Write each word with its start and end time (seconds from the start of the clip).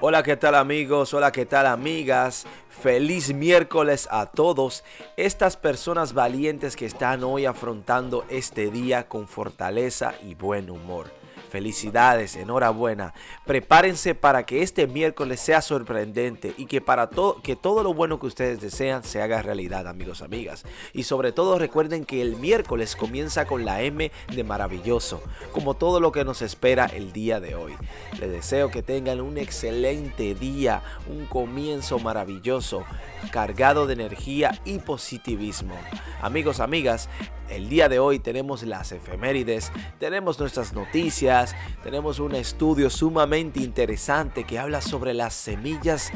Hola, 0.00 0.22
¿qué 0.24 0.36
tal 0.36 0.54
amigos? 0.56 1.14
Hola, 1.14 1.30
¿qué 1.30 1.46
tal 1.46 1.66
amigas? 1.66 2.46
Feliz 2.68 3.32
miércoles 3.32 4.08
a 4.10 4.26
todos. 4.26 4.82
Estas 5.16 5.56
personas 5.56 6.14
valientes 6.14 6.74
que 6.74 6.86
están 6.86 7.22
hoy 7.22 7.46
afrontando 7.46 8.24
este 8.28 8.70
día 8.70 9.06
con 9.06 9.28
fortaleza 9.28 10.14
y 10.22 10.34
buen 10.34 10.68
humor. 10.68 11.19
Felicidades, 11.50 12.36
enhorabuena. 12.36 13.12
Prepárense 13.44 14.14
para 14.14 14.46
que 14.46 14.62
este 14.62 14.86
miércoles 14.86 15.40
sea 15.40 15.60
sorprendente 15.62 16.54
y 16.56 16.66
que 16.66 16.80
para 16.80 17.10
todo 17.10 17.42
que 17.42 17.56
todo 17.56 17.82
lo 17.82 17.92
bueno 17.92 18.20
que 18.20 18.26
ustedes 18.26 18.60
desean 18.60 19.02
se 19.02 19.20
haga 19.20 19.42
realidad, 19.42 19.88
amigos, 19.88 20.22
amigas. 20.22 20.64
Y 20.92 21.02
sobre 21.02 21.32
todo 21.32 21.58
recuerden 21.58 22.04
que 22.04 22.22
el 22.22 22.36
miércoles 22.36 22.94
comienza 22.94 23.46
con 23.46 23.64
la 23.64 23.82
M 23.82 24.12
de 24.32 24.44
maravilloso, 24.44 25.22
como 25.52 25.74
todo 25.74 25.98
lo 26.00 26.12
que 26.12 26.24
nos 26.24 26.40
espera 26.40 26.86
el 26.86 27.12
día 27.12 27.40
de 27.40 27.56
hoy. 27.56 27.74
Les 28.20 28.30
deseo 28.30 28.70
que 28.70 28.82
tengan 28.82 29.20
un 29.20 29.36
excelente 29.36 30.34
día, 30.34 30.82
un 31.08 31.26
comienzo 31.26 31.98
maravilloso, 31.98 32.84
cargado 33.32 33.86
de 33.86 33.94
energía 33.94 34.60
y 34.64 34.78
positivismo. 34.78 35.74
Amigos, 36.22 36.60
amigas, 36.60 37.08
el 37.50 37.68
día 37.68 37.88
de 37.88 37.98
hoy 37.98 38.18
tenemos 38.20 38.62
las 38.62 38.92
efemérides, 38.92 39.72
tenemos 39.98 40.38
nuestras 40.38 40.72
noticias, 40.72 41.54
tenemos 41.82 42.20
un 42.20 42.34
estudio 42.34 42.88
sumamente 42.90 43.60
interesante 43.60 44.44
que 44.44 44.58
habla 44.58 44.80
sobre 44.80 45.14
las 45.14 45.34
semillas 45.34 46.12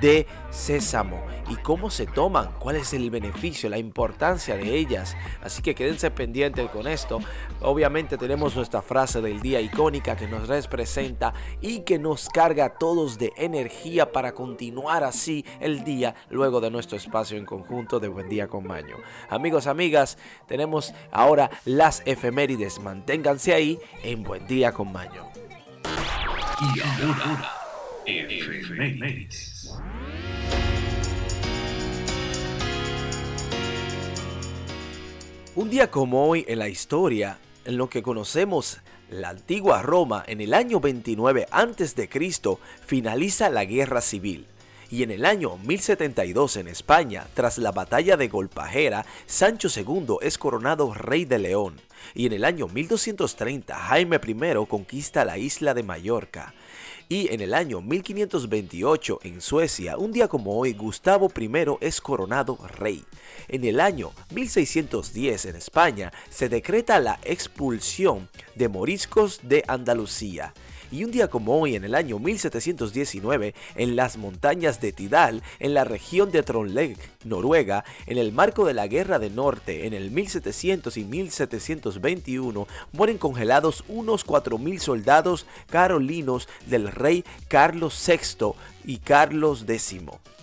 de 0.00 0.26
sésamo 0.50 1.22
y 1.50 1.56
cómo 1.56 1.90
se 1.90 2.06
toman, 2.06 2.52
cuál 2.58 2.76
es 2.76 2.92
el 2.94 3.10
beneficio, 3.10 3.68
la 3.68 3.78
importancia 3.78 4.56
de 4.56 4.76
ellas. 4.76 5.16
Así 5.42 5.62
que 5.62 5.74
quédense 5.74 6.10
pendientes 6.10 6.68
con 6.70 6.86
esto. 6.86 7.20
Obviamente 7.60 8.16
tenemos 8.16 8.56
nuestra 8.56 8.82
frase 8.82 9.20
del 9.20 9.40
día 9.40 9.60
icónica 9.60 10.16
que 10.16 10.26
nos 10.26 10.48
representa 10.48 11.34
y 11.60 11.80
que 11.80 11.98
nos 11.98 12.28
carga 12.28 12.64
a 12.64 12.78
todos 12.78 13.18
de 13.18 13.32
energía 13.36 14.10
para 14.10 14.32
continuar 14.32 15.04
así 15.04 15.44
el 15.60 15.84
día 15.84 16.14
luego 16.30 16.60
de 16.60 16.70
nuestro 16.70 16.96
espacio 16.96 17.36
en 17.36 17.44
conjunto 17.44 18.00
de 18.00 18.08
Buen 18.08 18.28
Día 18.28 18.48
con 18.48 18.66
Maño. 18.66 18.96
Amigos, 19.28 19.66
amigas, 19.66 20.16
tenemos 20.46 20.77
ahora 21.10 21.50
las 21.64 22.02
efemérides. 22.06 22.80
Manténganse 22.80 23.54
ahí 23.54 23.78
en 24.02 24.22
Buen 24.22 24.46
Día 24.46 24.72
con 24.72 24.92
Maño. 24.92 25.28
Y 26.60 26.80
ahora, 26.80 27.52
efemérides. 28.06 29.72
Un 35.54 35.70
día 35.70 35.90
como 35.90 36.28
hoy 36.28 36.44
en 36.46 36.60
la 36.60 36.68
historia, 36.68 37.38
en 37.64 37.76
lo 37.76 37.88
que 37.90 38.02
conocemos 38.02 38.78
la 39.10 39.30
antigua 39.30 39.82
Roma, 39.82 40.22
en 40.26 40.40
el 40.40 40.54
año 40.54 40.80
29 40.80 41.46
a.C., 41.50 42.08
finaliza 42.86 43.48
la 43.50 43.64
guerra 43.64 44.00
civil 44.00 44.46
y 44.90 45.02
en 45.02 45.10
el 45.10 45.24
año 45.24 45.56
1072 45.58 46.56
en 46.56 46.68
España, 46.68 47.26
tras 47.34 47.58
la 47.58 47.72
batalla 47.72 48.16
de 48.16 48.28
Golpajera, 48.28 49.04
Sancho 49.26 49.68
II 49.74 50.16
es 50.22 50.38
coronado 50.38 50.94
rey 50.94 51.24
de 51.24 51.38
León, 51.38 51.80
y 52.14 52.26
en 52.26 52.32
el 52.32 52.44
año 52.44 52.68
1230 52.68 53.74
Jaime 53.74 54.20
I 54.26 54.66
conquista 54.66 55.24
la 55.24 55.38
isla 55.38 55.74
de 55.74 55.82
Mallorca. 55.82 56.54
Y 57.10 57.32
en 57.32 57.40
el 57.40 57.54
año 57.54 57.80
1528 57.80 59.20
en 59.22 59.40
Suecia, 59.40 59.96
un 59.96 60.12
día 60.12 60.28
como 60.28 60.58
hoy, 60.58 60.74
Gustavo 60.74 61.32
I 61.34 61.50
es 61.80 62.02
coronado 62.02 62.58
rey. 62.78 63.02
En 63.48 63.64
el 63.64 63.80
año 63.80 64.12
1610 64.34 65.46
en 65.46 65.56
España 65.56 66.12
se 66.28 66.50
decreta 66.50 67.00
la 67.00 67.18
expulsión 67.22 68.28
de 68.56 68.68
moriscos 68.68 69.40
de 69.42 69.64
Andalucía. 69.66 70.52
Y 70.90 71.04
un 71.04 71.10
día 71.10 71.28
como 71.28 71.60
hoy, 71.60 71.76
en 71.76 71.84
el 71.84 71.94
año 71.94 72.18
1719, 72.18 73.54
en 73.76 73.96
las 73.96 74.16
montañas 74.16 74.80
de 74.80 74.92
Tidal, 74.92 75.42
en 75.58 75.74
la 75.74 75.84
región 75.84 76.30
de 76.30 76.42
Trondheim, 76.42 76.96
Noruega, 77.24 77.84
en 78.06 78.16
el 78.16 78.32
marco 78.32 78.64
de 78.64 78.74
la 78.74 78.86
Guerra 78.86 79.18
de 79.18 79.30
Norte, 79.30 79.86
en 79.86 79.92
el 79.92 80.10
1700 80.10 80.96
y 80.96 81.04
1721, 81.04 82.66
mueren 82.92 83.18
congelados 83.18 83.84
unos 83.88 84.26
4.000 84.26 84.78
soldados 84.78 85.46
carolinos 85.68 86.48
del 86.66 86.88
rey 86.88 87.24
Carlos 87.48 88.02
VI 88.06 88.54
y 88.84 88.98
Carlos 88.98 89.64
X. 89.68 90.37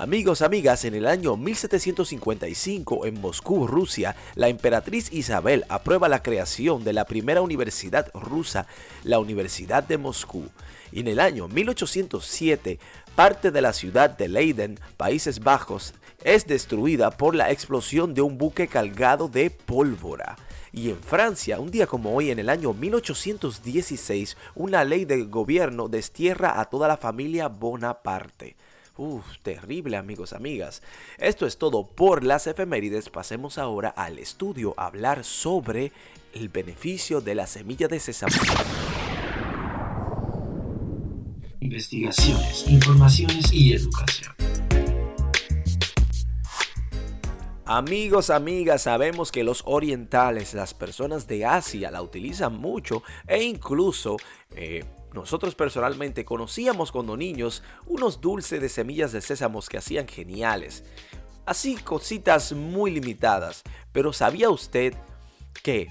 Amigos, 0.00 0.40
amigas, 0.40 0.86
en 0.86 0.94
el 0.94 1.04
año 1.04 1.36
1755 1.36 3.04
en 3.04 3.20
Moscú, 3.20 3.66
Rusia, 3.66 4.16
la 4.34 4.48
emperatriz 4.48 5.12
Isabel 5.12 5.66
aprueba 5.68 6.08
la 6.08 6.22
creación 6.22 6.84
de 6.84 6.94
la 6.94 7.04
primera 7.04 7.42
universidad 7.42 8.10
rusa, 8.14 8.66
la 9.04 9.18
Universidad 9.18 9.84
de 9.84 9.98
Moscú. 9.98 10.48
Y 10.90 11.00
en 11.00 11.08
el 11.08 11.20
año 11.20 11.48
1807, 11.48 12.78
parte 13.14 13.50
de 13.50 13.60
la 13.60 13.74
ciudad 13.74 14.08
de 14.08 14.28
Leiden, 14.28 14.80
Países 14.96 15.40
Bajos, 15.40 15.92
es 16.24 16.46
destruida 16.46 17.10
por 17.10 17.34
la 17.34 17.50
explosión 17.50 18.14
de 18.14 18.22
un 18.22 18.38
buque 18.38 18.68
cargado 18.68 19.28
de 19.28 19.50
pólvora. 19.50 20.36
Y 20.72 20.88
en 20.88 21.02
Francia, 21.02 21.60
un 21.60 21.70
día 21.70 21.86
como 21.86 22.14
hoy, 22.14 22.30
en 22.30 22.38
el 22.38 22.48
año 22.48 22.72
1816, 22.72 24.38
una 24.54 24.82
ley 24.82 25.04
de 25.04 25.24
gobierno 25.24 25.88
destierra 25.88 26.58
a 26.58 26.64
toda 26.70 26.88
la 26.88 26.96
familia 26.96 27.48
Bonaparte. 27.48 28.56
Uf, 29.00 29.38
terrible 29.42 29.96
amigos, 29.96 30.34
amigas. 30.34 30.82
Esto 31.16 31.46
es 31.46 31.56
todo 31.56 31.86
por 31.86 32.22
las 32.22 32.46
efemérides. 32.46 33.08
Pasemos 33.08 33.56
ahora 33.56 33.88
al 33.88 34.18
estudio 34.18 34.74
a 34.76 34.88
hablar 34.88 35.24
sobre 35.24 35.90
el 36.34 36.50
beneficio 36.50 37.22
de 37.22 37.34
la 37.34 37.46
semilla 37.46 37.88
de 37.88 37.98
sésamo. 37.98 38.36
Investigaciones, 41.60 42.68
informaciones 42.68 43.50
y 43.54 43.72
educación. 43.72 44.34
Amigos, 47.64 48.28
amigas, 48.28 48.82
sabemos 48.82 49.32
que 49.32 49.44
los 49.44 49.62
orientales, 49.64 50.52
las 50.52 50.74
personas 50.74 51.26
de 51.26 51.46
Asia 51.46 51.90
la 51.90 52.02
utilizan 52.02 52.58
mucho 52.58 53.02
e 53.26 53.44
incluso 53.44 54.18
eh, 54.54 54.84
nosotros 55.12 55.54
personalmente 55.54 56.24
conocíamos 56.24 56.92
cuando 56.92 57.16
niños 57.16 57.62
unos 57.86 58.20
dulces 58.20 58.60
de 58.60 58.68
semillas 58.68 59.12
de 59.12 59.20
sésamos 59.20 59.68
que 59.68 59.78
hacían 59.78 60.06
geniales. 60.06 60.84
Así 61.46 61.76
cositas 61.76 62.52
muy 62.52 62.90
limitadas. 62.90 63.62
Pero 63.92 64.12
¿sabía 64.12 64.50
usted 64.50 64.94
que 65.62 65.88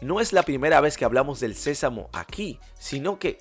no 0.00 0.20
es 0.20 0.32
la 0.32 0.42
primera 0.42 0.80
vez 0.80 0.96
que 0.96 1.04
hablamos 1.04 1.40
del 1.40 1.54
sésamo 1.54 2.10
aquí, 2.12 2.60
sino 2.78 3.18
que 3.18 3.38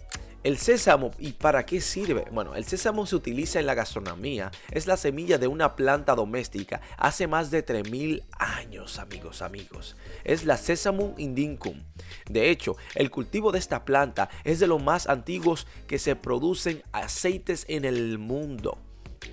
el 0.48 0.58
sésamo, 0.58 1.12
¿y 1.20 1.34
para 1.34 1.66
qué 1.66 1.82
sirve? 1.82 2.26
Bueno, 2.32 2.56
el 2.56 2.64
sésamo 2.64 3.06
se 3.06 3.18
utiliza 3.18 3.60
en 3.60 3.66
la 3.66 3.74
gastronomía. 3.74 4.50
Es 4.72 4.88
la 4.88 4.96
semilla 4.96 5.38
de 5.38 5.48
una 5.48 5.76
planta 5.76 6.16
doméstica 6.16 6.80
hace 6.98 7.28
más 7.28 7.52
de 7.52 7.64
3000 7.64 8.24
años, 8.40 8.98
amigos, 8.98 9.42
amigos. 9.42 9.98
Es 10.24 10.46
la 10.46 10.56
Sesamum 10.56 11.16
indicum. 11.18 11.84
De 12.30 12.50
hecho, 12.50 12.78
el 12.96 13.12
cultivo 13.12 13.52
de 13.52 13.60
esta 13.60 13.84
planta 13.84 14.30
es 14.46 14.60
de 14.60 14.68
los 14.68 14.82
más 14.82 15.08
antiguos 15.08 15.68
que 15.86 16.00
se 16.00 16.16
producen 16.16 16.82
aceites 16.94 17.66
en 17.68 17.84
el 17.84 18.18
mundo. 18.18 18.78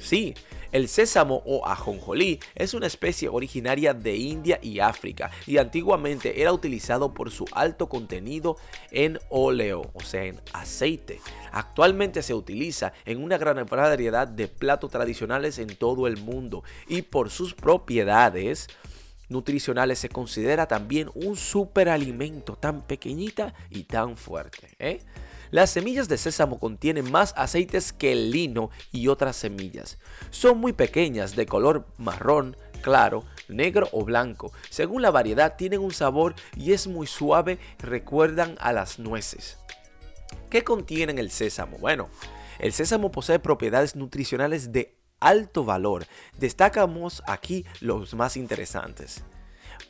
Sí, 0.01 0.35
el 0.75 0.89
sésamo 0.89 1.41
o 1.47 1.65
ajonjolí 1.67 2.41
es 2.57 2.75
una 2.75 2.89
especie 2.89 3.29
originaria 3.29 3.95
de 3.95 4.17
India 4.17 4.59
y 4.61 4.81
África 4.81 5.31
y 5.47 5.59
antiguamente 5.59 6.43
era 6.43 6.53
utilizado 6.53 7.15
por 7.15 7.31
su 7.31 7.45
alto 7.53 7.89
contenido 7.89 8.57
en 8.91 9.21
óleo, 9.29 9.89
o 9.95 10.01
sea, 10.01 10.25
en 10.25 10.41
aceite. 10.53 11.21
Actualmente 11.53 12.25
se 12.25 12.35
utiliza 12.35 12.93
en 13.05 13.23
una 13.23 13.39
gran 13.39 13.65
variedad 13.67 14.27
de 14.27 14.49
platos 14.49 14.91
tradicionales 14.91 15.61
en 15.61 15.77
todo 15.77 16.09
el 16.09 16.17
mundo 16.17 16.65
y 16.89 17.03
por 17.03 17.31
sus 17.31 17.55
propiedades 17.55 18.67
nutricionales 19.29 20.01
se 20.01 20.09
considera 20.09 20.67
también 20.67 21.09
un 21.15 21.37
superalimento 21.37 22.57
tan 22.57 22.83
pequeñita 22.83 23.55
y 23.71 23.85
tan 23.85 24.17
fuerte. 24.17 24.71
¿eh? 24.81 25.01
Las 25.55 25.71
semillas 25.71 26.09
de 26.09 26.19
sésamo 26.19 26.59
contienen 26.59 27.13
más 27.13 27.33
aceites 27.37 27.93
que 27.93 28.11
el 28.11 28.33
lino 28.33 28.71
y 28.91 29.07
otras 29.07 29.37
semillas. 29.37 29.99
Son 30.31 30.59
muy 30.59 30.73
pequeñas, 30.73 31.37
de 31.37 31.47
color 31.47 31.87
marrón, 31.97 32.57
claro, 32.83 33.25
negro 33.47 33.89
o 33.93 34.05
blanco. 34.05 34.51
Según 34.69 35.01
la 35.01 35.13
variedad 35.13 35.55
tienen 35.55 35.79
un 35.79 35.93
sabor 35.93 36.35
y 36.57 36.73
es 36.73 36.89
muy 36.89 37.07
suave, 37.07 37.61
recuerdan 37.79 38.57
a 38.59 38.73
las 38.73 38.99
nueces. 38.99 39.57
¿Qué 40.51 40.65
contienen 40.65 41.21
el 41.21 41.31
sésamo? 41.31 41.79
Bueno, 41.79 42.09
el 42.59 42.73
sésamo 42.73 43.13
posee 43.13 43.39
propiedades 43.39 43.95
nutricionales 43.95 44.73
de 44.73 44.97
alto 45.21 45.65
valor. 45.65 46.05
Destacamos 46.37 47.23
aquí 47.29 47.65
los 47.81 48.15
más 48.15 48.37
interesantes. 48.37 49.23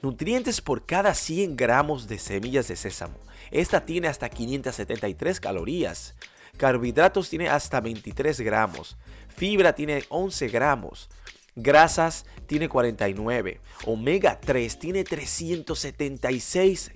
Nutrientes 0.04 0.60
por 0.60 0.84
cada 0.84 1.14
100 1.14 1.56
gramos 1.56 2.08
de 2.08 2.18
semillas 2.18 2.68
de 2.68 2.76
sésamo. 2.76 3.16
Esta 3.50 3.86
tiene 3.86 4.06
hasta 4.06 4.28
573 4.28 5.40
calorías. 5.40 6.14
Carbohidratos 6.58 7.30
tiene 7.30 7.48
hasta 7.48 7.80
23 7.80 8.38
gramos. 8.40 8.98
Fibra 9.34 9.74
tiene 9.74 10.04
11 10.10 10.48
gramos. 10.48 11.08
Grasas 11.56 12.26
tiene 12.46 12.68
49. 12.68 13.62
Omega 13.86 14.38
3 14.38 14.78
tiene 14.78 15.04
376 15.04 16.92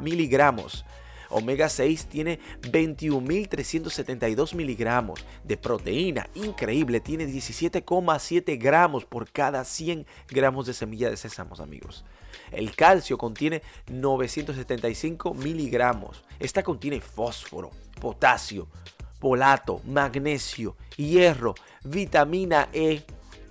miligramos. 0.00 0.86
Omega 1.28 1.68
6 1.68 2.06
tiene 2.06 2.40
21.372 2.62 4.54
miligramos 4.54 5.22
de 5.44 5.58
proteína. 5.58 6.30
Increíble, 6.34 7.00
tiene 7.00 7.26
17,7 7.26 8.58
gramos 8.58 9.04
por 9.04 9.30
cada 9.30 9.62
100 9.62 10.06
gramos 10.30 10.64
de 10.64 10.72
semilla 10.72 11.10
de 11.10 11.18
sésamo, 11.18 11.54
amigos. 11.56 12.06
El 12.50 12.74
calcio 12.74 13.18
contiene 13.18 13.62
975 13.88 15.34
miligramos. 15.34 16.24
Esta 16.38 16.62
contiene 16.62 17.00
fósforo, 17.00 17.70
potasio, 18.00 18.68
polato, 19.18 19.80
magnesio, 19.84 20.76
hierro, 20.96 21.54
vitamina 21.84 22.68
E 22.72 23.02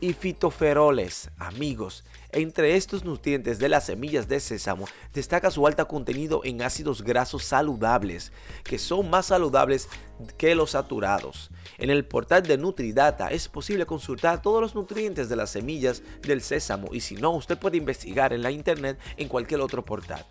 y 0.02 0.14
fitoferoles. 0.14 1.30
Amigos, 1.38 2.04
entre 2.32 2.76
estos 2.76 3.04
nutrientes 3.04 3.60
de 3.60 3.70
las 3.70 3.86
semillas 3.86 4.28
de 4.28 4.40
sésamo 4.40 4.88
destaca 5.14 5.52
su 5.52 5.66
alto 5.68 5.88
contenido 5.88 6.42
en 6.44 6.62
ácidos 6.62 7.02
grasos 7.02 7.44
saludables, 7.44 8.32
que 8.64 8.78
son 8.78 9.10
más 9.10 9.28
saludables 9.28 9.88
que 10.38 10.56
los 10.56 10.72
saturados. 10.72 11.52
En 11.78 11.90
el 11.90 12.06
portal 12.06 12.44
de 12.44 12.58
Nutridata 12.58 13.30
es 13.30 13.48
posible 13.48 13.86
consultar 13.86 14.42
todos 14.42 14.62
los 14.62 14.76
nutrientes 14.76 15.30
de 15.30 15.36
las 15.36 15.50
semillas 15.50 16.04
del 16.22 16.42
sésamo 16.42 16.90
y 16.94 17.02
si 17.02 17.16
no, 17.16 17.32
usted 17.32 17.58
puede 17.58 17.78
investigar 17.78 18.34
en 18.34 18.42
la 18.42 18.52
internet 18.52 19.00
en 19.18 19.28
cualquier 19.28 19.62
otro 19.62 19.84
portal. 19.84 20.26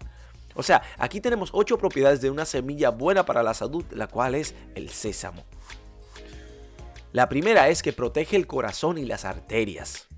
O 0.54 0.62
sea, 0.62 0.82
aquí 0.98 1.20
tenemos 1.20 1.50
8 1.52 1.78
propiedades 1.78 2.20
de 2.20 2.30
una 2.30 2.44
semilla 2.44 2.90
buena 2.90 3.26
para 3.26 3.42
la 3.42 3.54
salud, 3.54 3.84
la 3.90 4.06
cual 4.06 4.34
es 4.34 4.54
el 4.74 4.90
sésamo. 4.90 5.44
La 7.14 7.28
primera 7.28 7.68
es 7.68 7.84
que 7.84 7.92
protege 7.92 8.34
el 8.34 8.48
corazón 8.48 8.98
y 8.98 9.04
las 9.04 9.24
arterias. 9.24 10.08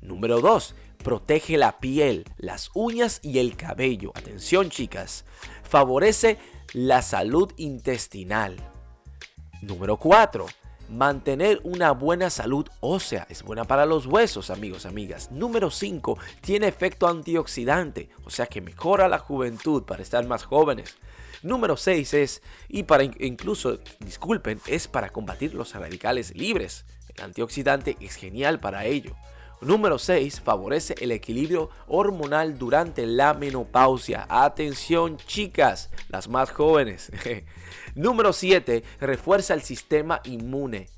Número 0.00 0.40
2 0.40 0.76
protege 1.02 1.56
la 1.56 1.80
piel, 1.80 2.24
las 2.36 2.70
uñas 2.72 3.18
y 3.24 3.40
el 3.40 3.56
cabello. 3.56 4.12
Atención 4.14 4.70
chicas, 4.70 5.24
favorece 5.64 6.38
la 6.72 7.02
salud 7.02 7.52
intestinal. 7.56 8.56
Número 9.60 9.96
4. 9.96 10.46
Mantener 10.88 11.60
una 11.64 11.90
buena 11.90 12.30
salud 12.30 12.68
ósea 12.78 13.26
es 13.28 13.42
buena 13.42 13.64
para 13.64 13.84
los 13.84 14.06
huesos, 14.06 14.50
amigos, 14.50 14.86
amigas. 14.86 15.32
Número 15.32 15.68
5. 15.68 16.16
Tiene 16.42 16.68
efecto 16.68 17.08
antioxidante, 17.08 18.08
o 18.24 18.30
sea 18.30 18.46
que 18.46 18.60
mejora 18.60 19.08
la 19.08 19.18
juventud 19.18 19.82
para 19.82 20.02
estar 20.02 20.24
más 20.28 20.44
jóvenes. 20.44 20.96
Número 21.42 21.76
6 21.76 22.14
es, 22.14 22.42
y 22.68 22.82
para 22.82 23.04
incluso, 23.04 23.78
disculpen, 24.00 24.60
es 24.66 24.88
para 24.88 25.10
combatir 25.10 25.54
los 25.54 25.74
radicales 25.74 26.34
libres. 26.34 26.84
El 27.16 27.24
antioxidante 27.24 27.96
es 28.00 28.16
genial 28.16 28.60
para 28.60 28.84
ello. 28.84 29.16
Número 29.60 29.98
6. 29.98 30.40
Favorece 30.40 30.94
el 31.00 31.12
equilibrio 31.12 31.68
hormonal 31.86 32.58
durante 32.58 33.06
la 33.06 33.34
menopausia. 33.34 34.26
Atención 34.28 35.18
chicas, 35.18 35.90
las 36.08 36.28
más 36.28 36.50
jóvenes. 36.50 37.12
Número 37.94 38.32
7. 38.32 38.82
Refuerza 39.00 39.52
el 39.52 39.62
sistema 39.62 40.22
inmune. 40.24 40.88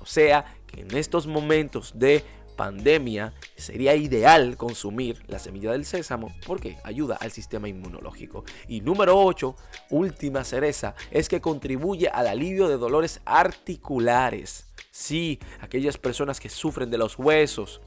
O 0.00 0.06
sea 0.06 0.44
que 0.66 0.82
en 0.82 0.96
estos 0.96 1.26
momentos 1.26 1.98
de 1.98 2.24
pandemia 2.60 3.32
sería 3.56 3.94
ideal 3.94 4.58
consumir 4.58 5.22
la 5.28 5.38
semilla 5.38 5.72
del 5.72 5.86
sésamo 5.86 6.30
porque 6.46 6.76
ayuda 6.84 7.16
al 7.16 7.32
sistema 7.32 7.70
inmunológico. 7.70 8.44
Y 8.68 8.82
número 8.82 9.18
8, 9.18 9.56
última 9.88 10.44
cereza, 10.44 10.94
es 11.10 11.30
que 11.30 11.40
contribuye 11.40 12.08
al 12.08 12.26
alivio 12.26 12.68
de 12.68 12.76
dolores 12.76 13.22
articulares. 13.24 14.66
Sí, 14.90 15.38
aquellas 15.62 15.96
personas 15.96 16.38
que 16.38 16.50
sufren 16.50 16.90
de 16.90 16.98
los 16.98 17.18
huesos, 17.18 17.80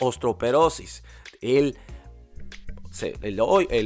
osteoporosis. 0.00 1.04
El, 1.40 1.78
el, 3.20 3.38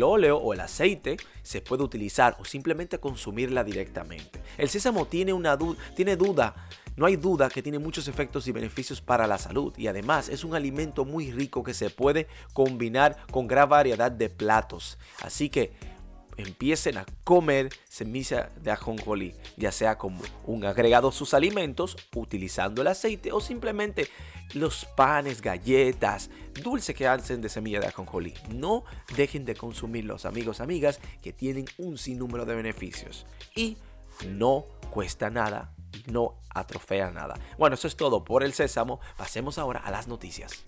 óleo 0.02 0.38
o 0.38 0.54
el 0.54 0.60
aceite 0.60 1.18
se 1.42 1.60
puede 1.60 1.82
utilizar 1.82 2.38
o 2.40 2.46
simplemente 2.46 2.98
consumirla 2.98 3.64
directamente. 3.64 4.40
El 4.56 4.70
sésamo 4.70 5.04
tiene, 5.04 5.34
una 5.34 5.58
tiene 5.94 6.16
duda, 6.16 6.54
no 6.96 7.06
hay 7.06 7.16
duda 7.16 7.50
que 7.50 7.62
tiene 7.62 7.78
muchos 7.78 8.08
efectos 8.08 8.48
y 8.48 8.52
beneficios 8.52 9.00
para 9.00 9.26
la 9.26 9.38
salud 9.38 9.74
y 9.76 9.86
además 9.86 10.28
es 10.28 10.44
un 10.44 10.54
alimento 10.54 11.04
muy 11.04 11.30
rico 11.30 11.62
que 11.62 11.74
se 11.74 11.90
puede 11.90 12.26
combinar 12.52 13.18
con 13.30 13.46
gran 13.46 13.68
variedad 13.68 14.10
de 14.10 14.30
platos. 14.30 14.98
Así 15.22 15.50
que 15.50 15.74
empiecen 16.38 16.98
a 16.98 17.06
comer 17.24 17.70
semilla 17.88 18.50
de 18.60 18.70
ajonjolí, 18.70 19.34
ya 19.56 19.72
sea 19.72 19.98
como 19.98 20.22
un 20.44 20.64
agregado 20.64 21.08
a 21.08 21.12
sus 21.12 21.34
alimentos, 21.34 21.96
utilizando 22.14 22.82
el 22.82 22.88
aceite 22.88 23.32
o 23.32 23.40
simplemente 23.40 24.08
los 24.54 24.84
panes, 24.84 25.40
galletas, 25.42 26.30
dulce 26.62 26.94
que 26.94 27.06
hacen 27.06 27.40
de 27.40 27.48
semilla 27.48 27.80
de 27.80 27.88
ajonjolí. 27.88 28.34
No 28.54 28.84
dejen 29.16 29.44
de 29.44 29.54
consumirlos, 29.54 30.24
amigos, 30.24 30.60
amigas, 30.60 31.00
que 31.22 31.32
tienen 31.32 31.66
un 31.78 31.98
sinnúmero 31.98 32.44
de 32.44 32.54
beneficios 32.54 33.26
y 33.54 33.76
no 34.26 34.64
cuesta 34.90 35.30
nada 35.30 35.75
no 36.06 36.34
atrofea 36.54 37.10
nada. 37.10 37.34
Bueno, 37.58 37.74
eso 37.74 37.88
es 37.88 37.96
todo 37.96 38.24
por 38.24 38.42
el 38.42 38.52
sésamo. 38.52 39.00
Pasemos 39.16 39.58
ahora 39.58 39.80
a 39.80 39.90
las 39.90 40.08
noticias. 40.08 40.64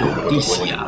Noticias 0.00 0.78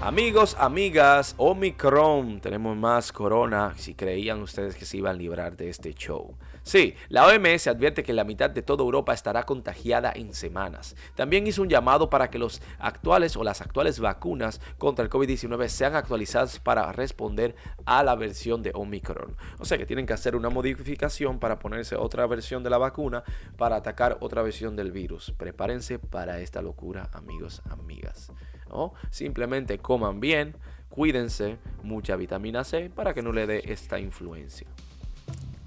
Amigos, 0.00 0.56
amigas, 0.60 1.34
Omicron, 1.38 2.40
tenemos 2.40 2.76
más 2.76 3.10
corona, 3.10 3.74
si 3.76 3.94
creían 3.94 4.42
ustedes 4.42 4.76
que 4.76 4.84
se 4.84 4.98
iban 4.98 5.16
a 5.16 5.18
librar 5.18 5.56
de 5.56 5.70
este 5.70 5.92
show. 5.94 6.36
Sí, 6.64 6.94
la 7.10 7.26
OMS 7.26 7.66
advierte 7.66 8.02
que 8.02 8.14
la 8.14 8.24
mitad 8.24 8.48
de 8.48 8.62
toda 8.62 8.82
Europa 8.82 9.12
estará 9.12 9.42
contagiada 9.42 10.10
en 10.16 10.32
semanas. 10.32 10.96
También 11.14 11.46
hizo 11.46 11.60
un 11.60 11.68
llamado 11.68 12.08
para 12.08 12.30
que 12.30 12.38
los 12.38 12.62
actuales 12.78 13.36
o 13.36 13.44
las 13.44 13.60
actuales 13.60 14.00
vacunas 14.00 14.62
contra 14.78 15.04
el 15.04 15.10
COVID-19 15.10 15.68
sean 15.68 15.94
actualizadas 15.94 16.58
para 16.60 16.90
responder 16.92 17.54
a 17.84 18.02
la 18.02 18.14
versión 18.14 18.62
de 18.62 18.72
Omicron. 18.74 19.36
O 19.58 19.66
sea 19.66 19.76
que 19.76 19.84
tienen 19.84 20.06
que 20.06 20.14
hacer 20.14 20.36
una 20.36 20.48
modificación 20.48 21.38
para 21.38 21.58
ponerse 21.58 21.96
otra 21.96 22.26
versión 22.26 22.62
de 22.62 22.70
la 22.70 22.78
vacuna 22.78 23.24
para 23.58 23.76
atacar 23.76 24.16
otra 24.20 24.40
versión 24.40 24.74
del 24.74 24.90
virus. 24.90 25.34
Prepárense 25.36 25.98
para 25.98 26.40
esta 26.40 26.62
locura, 26.62 27.10
amigos, 27.12 27.60
amigas. 27.68 28.32
¿no? 28.70 28.94
Simplemente 29.10 29.80
coman 29.80 30.18
bien, 30.18 30.56
cuídense, 30.88 31.58
mucha 31.82 32.16
vitamina 32.16 32.64
C 32.64 32.88
para 32.88 33.12
que 33.12 33.20
no 33.20 33.32
le 33.32 33.46
dé 33.46 33.64
esta 33.66 33.98
influencia 33.98 34.66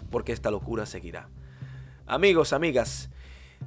porque 0.10 0.34
esta 0.34 0.52
locura 0.52 0.86
seguirá. 0.86 1.30
Amigos, 2.06 2.54
amigas, 2.54 3.10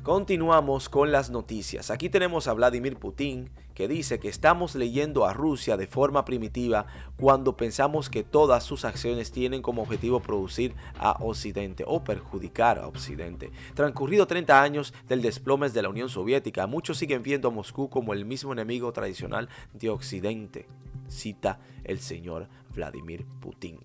continuamos 0.03 0.89
con 0.89 1.13
las 1.13 1.31
noticias. 1.31 1.91
Aquí 1.91 2.09
tenemos 2.09 2.49
a 2.49 2.55
Vladimir 2.55 2.97
Putin 2.97 3.51
que 3.75 3.89
dice 3.89 4.19
que 4.19 4.29
estamos 4.29 4.75
leyendo 4.75 5.27
a 5.27 5.33
Rusia 5.33 5.77
de 5.77 5.87
forma 5.87 6.25
primitiva 6.25 6.87
cuando 7.17 7.57
pensamos 7.57 8.11
que 8.11 8.23
todas 8.23 8.65
sus 8.65 8.85
acciones 8.85 9.33
tienen 9.33 9.63
como 9.63 9.83
objetivo 9.83 10.21
producir 10.21 10.75
a 10.99 11.13
Occidente 11.21 11.85
o 11.87 12.05
perjudicar 12.05 12.79
a 12.79 12.87
Occidente. 12.87 13.51
Transcurrido 13.75 14.27
30 14.27 14.63
años 14.63 14.95
del 15.09 15.23
desplome 15.23 15.71
de 15.71 15.83
la 15.83 15.89
Unión 15.89 16.09
Soviética, 16.09 16.67
muchos 16.67 16.99
siguen 16.99 17.23
viendo 17.23 17.49
a 17.49 17.53
Moscú 17.53 17.89
como 17.89 18.13
el 18.13 18.25
mismo 18.25 18.53
enemigo 18.53 18.93
tradicional 18.93 19.49
de 19.73 19.91
Occidente, 19.91 20.67
cita 21.09 21.59
el 21.85 22.01
señor 22.01 22.49
Vladimir 22.75 23.25
Putin. 23.41 23.81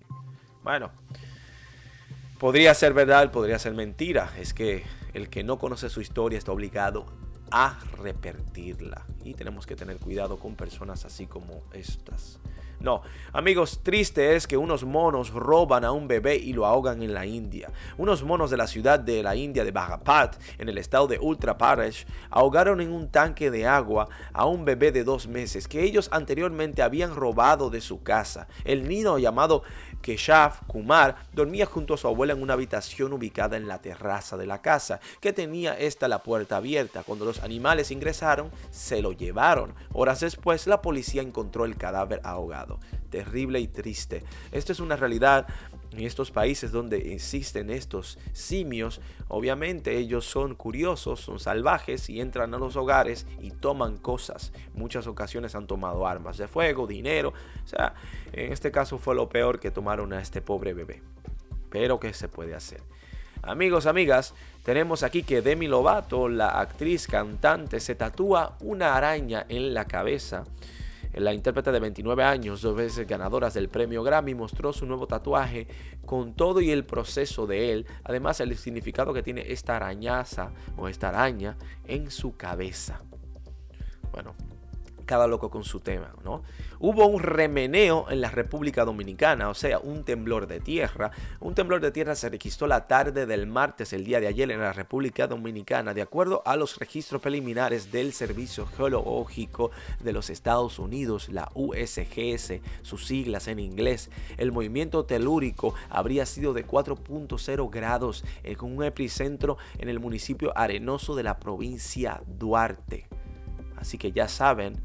Bueno, 0.62 0.90
Podría 2.38 2.74
ser 2.74 2.92
verdad, 2.92 3.30
podría 3.30 3.58
ser 3.58 3.72
mentira. 3.72 4.30
Es 4.38 4.52
que 4.52 4.84
el 5.14 5.30
que 5.30 5.42
no 5.42 5.58
conoce 5.58 5.88
su 5.88 6.02
historia 6.02 6.36
está 6.36 6.52
obligado 6.52 7.06
a 7.50 7.78
repetirla. 7.96 9.06
Y 9.24 9.32
tenemos 9.32 9.66
que 9.66 9.74
tener 9.74 9.96
cuidado 9.96 10.38
con 10.38 10.54
personas 10.54 11.06
así 11.06 11.26
como 11.26 11.62
estas. 11.72 12.38
No, 12.78 13.00
amigos, 13.32 13.80
triste 13.82 14.36
es 14.36 14.46
que 14.46 14.58
unos 14.58 14.84
monos 14.84 15.30
roban 15.30 15.82
a 15.84 15.92
un 15.92 16.08
bebé 16.08 16.36
y 16.36 16.52
lo 16.52 16.66
ahogan 16.66 17.02
en 17.02 17.14
la 17.14 17.24
India. 17.24 17.70
Unos 17.96 18.22
monos 18.22 18.50
de 18.50 18.58
la 18.58 18.66
ciudad 18.66 19.00
de 19.00 19.22
la 19.22 19.34
India 19.34 19.64
de 19.64 19.70
Bhagat, 19.70 20.36
en 20.58 20.68
el 20.68 20.76
estado 20.76 21.06
de 21.06 21.18
Uttar 21.18 21.56
Pradesh, 21.56 22.06
ahogaron 22.28 22.82
en 22.82 22.92
un 22.92 23.10
tanque 23.10 23.50
de 23.50 23.66
agua 23.66 24.08
a 24.34 24.44
un 24.44 24.66
bebé 24.66 24.92
de 24.92 25.04
dos 25.04 25.26
meses 25.26 25.68
que 25.68 25.84
ellos 25.84 26.10
anteriormente 26.12 26.82
habían 26.82 27.14
robado 27.14 27.70
de 27.70 27.80
su 27.80 28.02
casa. 28.02 28.46
El 28.64 28.86
niño 28.86 29.18
llamado 29.18 29.62
Keshav 30.06 30.64
Kumar 30.68 31.16
dormía 31.32 31.66
junto 31.66 31.92
a 31.92 31.96
su 31.96 32.06
abuela 32.06 32.32
en 32.32 32.40
una 32.40 32.52
habitación 32.52 33.12
ubicada 33.12 33.56
en 33.56 33.66
la 33.66 33.82
terraza 33.82 34.36
de 34.36 34.46
la 34.46 34.62
casa, 34.62 35.00
que 35.20 35.32
tenía 35.32 35.76
esta 35.76 36.06
la 36.06 36.22
puerta 36.22 36.58
abierta. 36.58 37.02
Cuando 37.02 37.24
los 37.24 37.42
animales 37.42 37.90
ingresaron, 37.90 38.52
se 38.70 39.02
lo 39.02 39.10
llevaron. 39.10 39.74
Horas 39.92 40.20
después, 40.20 40.68
la 40.68 40.80
policía 40.80 41.22
encontró 41.22 41.64
el 41.64 41.76
cadáver 41.76 42.20
ahogado. 42.22 42.78
Terrible 43.10 43.58
y 43.58 43.66
triste. 43.66 44.22
Esto 44.52 44.70
es 44.70 44.78
una 44.78 44.94
realidad 44.94 45.48
en 45.92 46.04
estos 46.04 46.30
países 46.30 46.72
donde 46.72 47.14
existen 47.14 47.70
estos 47.70 48.18
simios, 48.32 49.00
obviamente 49.28 49.96
ellos 49.96 50.24
son 50.24 50.54
curiosos, 50.54 51.20
son 51.20 51.38
salvajes 51.38 52.08
y 52.10 52.20
entran 52.20 52.54
a 52.54 52.58
los 52.58 52.76
hogares 52.76 53.26
y 53.40 53.50
toman 53.50 53.96
cosas. 53.96 54.52
Muchas 54.74 55.06
ocasiones 55.06 55.54
han 55.54 55.66
tomado 55.66 56.06
armas 56.06 56.38
de 56.38 56.48
fuego, 56.48 56.86
dinero. 56.86 57.32
O 57.64 57.68
sea, 57.68 57.94
en 58.32 58.52
este 58.52 58.70
caso 58.70 58.98
fue 58.98 59.14
lo 59.14 59.28
peor 59.28 59.60
que 59.60 59.70
tomaron 59.70 60.12
a 60.12 60.20
este 60.20 60.40
pobre 60.40 60.74
bebé. 60.74 61.02
Pero 61.70 62.00
¿qué 62.00 62.12
se 62.12 62.28
puede 62.28 62.54
hacer? 62.54 62.80
Amigos, 63.42 63.86
amigas, 63.86 64.34
tenemos 64.64 65.04
aquí 65.04 65.22
que 65.22 65.40
Demi 65.40 65.68
Lovato, 65.68 66.28
la 66.28 66.60
actriz 66.60 67.06
cantante, 67.06 67.78
se 67.78 67.94
tatúa 67.94 68.56
una 68.60 68.96
araña 68.96 69.46
en 69.48 69.72
la 69.74 69.84
cabeza. 69.84 70.44
La 71.16 71.32
intérprete 71.32 71.72
de 71.72 71.80
29 71.80 72.22
años, 72.22 72.60
dos 72.60 72.76
veces 72.76 73.06
ganadoras 73.06 73.54
del 73.54 73.70
premio 73.70 74.02
Grammy, 74.02 74.34
mostró 74.34 74.74
su 74.74 74.84
nuevo 74.84 75.06
tatuaje 75.06 75.66
con 76.04 76.34
todo 76.34 76.60
y 76.60 76.70
el 76.70 76.84
proceso 76.84 77.46
de 77.46 77.72
él. 77.72 77.86
Además, 78.04 78.40
el 78.40 78.54
significado 78.56 79.14
que 79.14 79.22
tiene 79.22 79.50
esta 79.50 79.76
arañaza 79.76 80.52
o 80.76 80.88
esta 80.88 81.08
araña 81.08 81.56
en 81.86 82.10
su 82.10 82.36
cabeza. 82.36 83.00
Cada 85.06 85.26
loco 85.26 85.50
con 85.50 85.64
su 85.64 85.80
tema, 85.80 86.12
¿no? 86.24 86.42
Hubo 86.78 87.06
un 87.06 87.22
remeneo 87.22 88.10
en 88.10 88.20
la 88.20 88.28
República 88.28 88.84
Dominicana, 88.84 89.48
o 89.48 89.54
sea, 89.54 89.78
un 89.78 90.04
temblor 90.04 90.46
de 90.46 90.60
tierra. 90.60 91.10
Un 91.40 91.54
temblor 91.54 91.80
de 91.80 91.90
tierra 91.90 92.14
se 92.14 92.28
registró 92.28 92.66
la 92.66 92.86
tarde 92.86 93.24
del 93.24 93.46
martes, 93.46 93.92
el 93.92 94.04
día 94.04 94.20
de 94.20 94.26
ayer, 94.26 94.50
en 94.50 94.60
la 94.60 94.72
República 94.72 95.26
Dominicana, 95.26 95.94
de 95.94 96.02
acuerdo 96.02 96.42
a 96.44 96.56
los 96.56 96.78
registros 96.78 97.22
preliminares 97.22 97.90
del 97.92 98.12
Servicio 98.12 98.66
Geológico 98.66 99.70
de 100.00 100.12
los 100.12 100.28
Estados 100.28 100.78
Unidos, 100.78 101.28
la 101.30 101.50
USGS, 101.54 102.60
sus 102.82 103.06
siglas 103.06 103.48
en 103.48 103.58
inglés. 103.58 104.10
El 104.36 104.52
movimiento 104.52 105.04
telúrico 105.04 105.74
habría 105.88 106.26
sido 106.26 106.52
de 106.52 106.66
4.0 106.66 107.70
grados, 107.70 108.24
con 108.58 108.76
un 108.76 108.84
epicentro 108.84 109.56
en 109.78 109.88
el 109.88 110.00
municipio 110.00 110.52
arenoso 110.56 111.14
de 111.14 111.22
la 111.22 111.38
provincia 111.38 112.20
Duarte. 112.26 113.06
Así 113.76 113.98
que 113.98 114.12
ya 114.12 114.28
saben, 114.28 114.76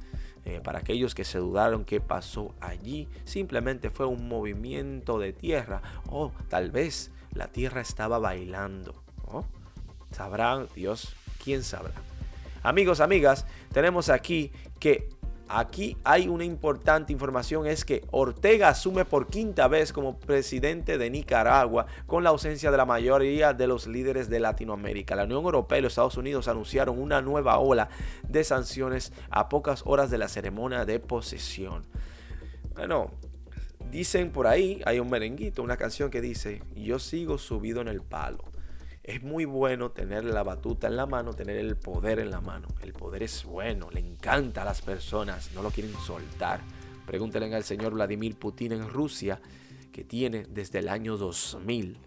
eh, 0.46 0.60
para 0.64 0.80
aquellos 0.80 1.14
que 1.16 1.24
se 1.24 1.38
dudaron 1.38 1.86
qué 1.86 2.02
pasó 2.02 2.54
allí, 2.60 3.08
simplemente 3.26 3.90
fue 3.90 4.06
un 4.06 4.28
movimiento 4.28 5.20
de 5.20 5.34
tierra 5.34 5.82
o 6.10 6.32
tal 6.50 6.72
vez 6.72 7.12
la 7.34 7.48
tierra 7.48 7.82
estaba 7.82 8.20
bailando. 8.20 8.96
Sabrán 10.12 10.68
Dios, 10.76 11.16
quién 11.44 11.64
sabrá. 11.64 11.94
Amigos, 12.64 13.00
amigas, 13.00 13.46
tenemos 13.72 14.10
aquí 14.10 14.52
que 14.80 15.10
Aquí 15.54 15.98
hay 16.06 16.30
una 16.30 16.46
importante 16.46 17.12
información, 17.12 17.68
es 17.68 17.84
que 17.84 18.06
Ortega 18.12 18.70
asume 18.70 19.04
por 19.04 19.28
quinta 19.28 19.68
vez 19.68 19.92
como 19.92 20.18
presidente 20.18 20.98
de 20.98 21.10
Nicaragua 21.10 21.88
con 22.08 22.24
la 22.24 22.30
ausencia 22.30 22.72
de 22.72 22.78
la 22.78 22.86
mayoría 22.86 23.52
de 23.52 23.68
los 23.68 23.86
líderes 23.86 24.30
de 24.30 24.40
Latinoamérica. 24.40 25.14
La 25.14 25.26
Unión 25.26 25.44
Europea 25.44 25.80
y 25.80 25.82
los 25.82 25.92
Estados 25.92 26.16
Unidos 26.16 26.48
anunciaron 26.48 26.98
una 26.98 27.22
nueva 27.22 27.60
ola 27.60 27.90
de 28.26 28.46
sanciones 28.46 29.12
a 29.30 29.50
pocas 29.50 29.84
horas 29.86 30.10
de 30.10 30.20
la 30.20 30.30
ceremonia 30.30 30.86
de 30.86 31.02
posesión. 31.02 31.84
Bueno, 32.74 33.12
dicen 33.92 34.32
por 34.32 34.48
ahí, 34.48 34.82
hay 34.86 35.02
un 35.02 35.10
merenguito, 35.10 35.64
una 35.64 35.76
canción 35.76 36.10
que 36.10 36.22
dice, 36.22 36.64
yo 36.78 36.98
sigo 36.98 37.38
subido 37.38 37.82
en 37.82 37.90
el 37.90 38.02
palo. 38.02 38.51
Es 39.04 39.24
muy 39.24 39.46
bueno 39.46 39.92
tener 39.92 40.24
la 40.26 40.44
batuta 40.44 40.88
en 40.88 40.96
la 40.96 41.08
mano, 41.08 41.34
tener 41.34 41.58
el 41.58 41.76
poder 41.76 42.20
en 42.20 42.30
la 42.30 42.40
mano. 42.40 42.68
El 42.82 42.94
poder 42.94 43.24
es 43.24 43.44
bueno, 43.44 43.90
le 43.90 44.00
encanta 44.00 44.62
a 44.62 44.66
las 44.66 44.82
personas, 44.82 45.52
no 45.56 45.64
lo 45.64 45.72
quieren 45.72 45.94
soltar. 45.96 46.62
Pregúntenle 47.08 47.54
al 47.56 47.64
señor 47.64 47.94
Vladimir 47.94 48.38
Putin 48.38 48.74
en 48.74 48.88
Rusia, 48.88 49.42
que 49.92 50.04
tiene 50.04 50.46
desde 50.48 50.80
el 50.80 50.88
año 50.88 51.18
2000 51.18 51.98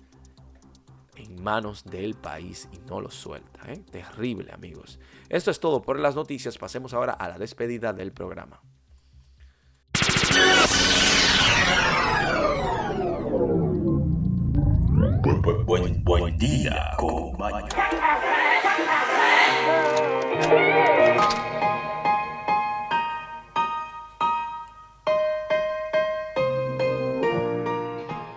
en 1.17 1.43
manos 1.43 1.85
del 1.85 2.15
país 2.15 2.69
y 2.73 2.79
no 2.89 3.01
lo 3.01 3.11
suelta. 3.11 3.73
¿eh? 3.73 3.83
Terrible, 3.91 4.53
amigos. 4.53 5.01
Esto 5.29 5.51
es 5.51 5.59
todo 5.59 5.83
por 5.83 5.99
las 5.99 6.15
noticias. 6.15 6.59
Pasemos 6.59 6.95
ahora 6.95 7.13
a 7.13 7.29
la 7.29 7.39
despedida 7.39 7.93
del 7.93 8.13
programa. 8.13 8.61
Buen, 16.07 16.37
día, 16.37 16.95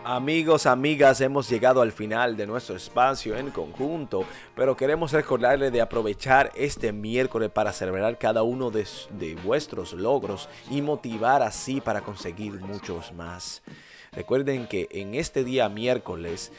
Amigos, 0.06 0.66
amigas, 0.66 1.20
hemos 1.20 1.50
llegado 1.50 1.82
al 1.82 1.92
final 1.92 2.38
de 2.38 2.48
nuestro 2.48 2.78
espacio 2.78 3.36
en 3.36 3.52
conjunto, 3.52 4.24
pero 4.56 4.78
queremos 4.78 5.12
recordarle 5.12 5.70
de 5.70 5.82
aprovechar 5.82 6.54
este 6.56 6.94
miércoles 6.94 7.52
para 7.52 7.74
celebrar 7.74 8.18
cada 8.18 8.44
uno 8.44 8.72
de, 8.72 8.88
de 9.10 9.36
vuestros 9.36 9.92
logros 9.92 10.48
y 10.72 10.82
motivar 10.82 11.42
así 11.42 11.82
para 11.82 12.00
conseguir 12.00 12.54
muchos 12.54 13.12
más. 13.12 13.62
Recuerden 14.12 14.68
que 14.68 14.88
en 14.92 15.16
este 15.16 15.44
día 15.44 15.70
miércoles 15.70 16.52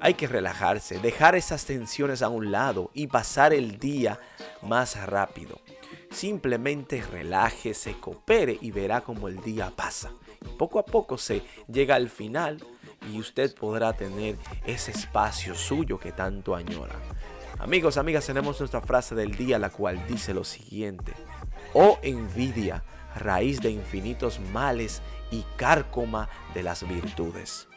hay 0.00 0.14
que 0.14 0.26
relajarse, 0.26 0.98
dejar 0.98 1.34
esas 1.34 1.64
tensiones 1.66 2.22
a 2.22 2.28
un 2.28 2.50
lado 2.50 2.90
y 2.94 3.06
pasar 3.06 3.52
el 3.52 3.78
día 3.78 4.18
más 4.62 5.00
rápido. 5.06 5.60
Simplemente 6.10 7.02
relájese, 7.02 7.94
coopere 8.00 8.58
y 8.60 8.70
verá 8.70 9.02
cómo 9.02 9.28
el 9.28 9.40
día 9.40 9.72
pasa. 9.74 10.12
Poco 10.58 10.78
a 10.78 10.84
poco 10.84 11.18
se 11.18 11.42
llega 11.68 11.94
al 11.94 12.08
final 12.08 12.64
y 13.12 13.18
usted 13.18 13.54
podrá 13.54 13.92
tener 13.92 14.36
ese 14.66 14.90
espacio 14.90 15.54
suyo 15.54 15.98
que 15.98 16.12
tanto 16.12 16.54
añora. 16.54 16.96
Amigos, 17.58 17.98
amigas, 17.98 18.26
tenemos 18.26 18.58
nuestra 18.58 18.80
frase 18.80 19.14
del 19.14 19.36
día, 19.36 19.58
la 19.58 19.70
cual 19.70 20.00
dice 20.08 20.32
lo 20.32 20.44
siguiente. 20.44 21.12
Oh 21.74 21.98
envidia, 22.02 22.82
raíz 23.16 23.60
de 23.60 23.70
infinitos 23.70 24.40
males 24.52 25.02
y 25.30 25.44
cárcoma 25.56 26.28
de 26.54 26.62
las 26.62 26.86
virtudes. 26.88 27.68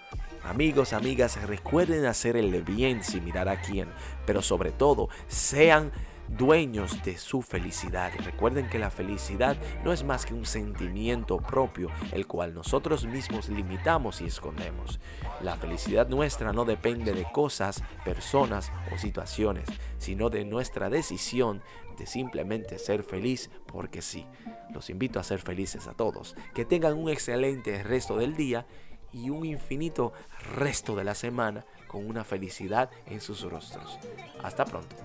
Amigos, 0.44 0.92
amigas, 0.92 1.42
recuerden 1.44 2.06
hacer 2.06 2.36
el 2.36 2.63
bien 2.63 3.04
sin 3.04 3.24
mirar 3.24 3.48
a 3.48 3.62
quién, 3.62 3.88
pero 4.25 4.42
sobre 4.42 4.72
todo 4.72 5.08
sean 5.28 5.92
dueños 6.27 7.03
de 7.03 7.18
su 7.18 7.42
felicidad. 7.42 8.12
Recuerden 8.24 8.70
que 8.70 8.80
la 8.80 8.89
felicidad 8.89 9.58
no 9.84 9.94
es 9.94 10.03
más 10.03 10.25
que 10.25 10.34
un 10.34 10.46
sentimiento 10.46 11.38
propio, 11.38 11.89
el 12.12 12.27
cual 12.27 12.53
nosotros 12.53 13.06
mismos 13.06 13.50
limitamos 13.50 14.22
y 14.22 14.25
escondemos. 14.25 15.00
La 15.42 15.56
felicidad 15.56 16.08
nuestra 16.08 16.53
no 16.53 16.65
depende 16.65 17.13
de 17.13 17.25
cosas, 17.32 17.84
personas 18.03 18.72
o 18.94 18.98
situaciones, 18.98 19.68
sino 19.98 20.30
de 20.30 20.46
nuestra 20.46 20.89
decisión 20.89 21.62
de 21.98 22.06
simplemente 22.06 22.80
ser 22.80 23.03
feliz 23.03 23.50
porque 23.68 24.01
sí. 24.01 24.25
Los 24.74 24.89
invito 24.89 25.20
a 25.20 25.24
ser 25.24 25.39
felices 25.39 25.88
a 25.88 25.94
todos. 25.94 26.36
Que 26.53 26.65
tengan 26.65 26.98
un 26.98 27.10
excelente 27.10 27.84
resto 27.84 28.18
del 28.18 28.36
día 28.36 28.65
y 29.12 29.30
un 29.30 29.46
infinito 29.46 30.13
resto 30.56 30.96
de 30.96 31.03
la 31.03 31.15
semana 31.15 31.65
con 31.88 32.08
una 32.08 32.24
felicidad 32.24 32.89
en 33.06 33.22
sus 33.22 33.44
rostros. 33.44 34.00
Hasta 34.42 34.65
pronto. 34.65 34.96